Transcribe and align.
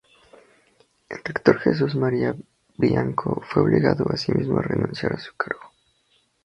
El 1.09 1.19
rector 1.23 1.59
Jesús 1.59 1.93
María 1.93 2.35
Bianco 2.75 3.43
fue 3.51 3.61
obligado, 3.61 4.05
asimismo, 4.09 4.57
a 4.57 4.63
renunciar 4.63 5.13
a 5.13 5.19
su 5.19 5.35
cargo. 5.35 5.61